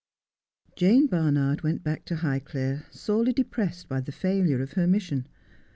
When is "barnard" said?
1.05-1.61